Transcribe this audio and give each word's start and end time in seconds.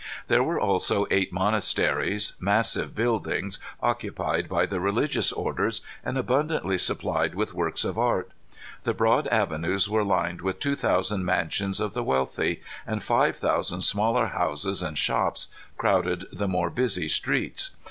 There 0.29 0.41
were 0.41 0.59
also 0.59 1.05
eight 1.11 1.31
monasteries, 1.31 2.33
massive 2.39 2.95
buildings, 2.95 3.59
occupied 3.83 4.49
by 4.49 4.65
the 4.65 4.79
religious 4.79 5.31
orders, 5.31 5.81
and 6.03 6.17
abundantly 6.17 6.79
supplied 6.79 7.35
with 7.35 7.53
works 7.53 7.85
of 7.85 7.99
art. 7.99 8.31
The 8.81 8.95
broad 8.95 9.27
avenues 9.27 9.87
were 9.91 10.03
lined 10.03 10.41
with 10.41 10.59
two 10.59 10.75
thousand 10.75 11.23
mansions 11.25 11.79
of 11.79 11.93
the 11.93 12.03
wealthy; 12.03 12.63
and 12.87 13.03
five 13.03 13.37
thousand 13.37 13.81
smaller 13.83 14.25
houses 14.25 14.81
and 14.81 14.97
shops 14.97 15.49
crowded 15.77 16.25
the 16.33 16.47
more 16.47 16.71
busy 16.71 17.07
streets. 17.07 17.69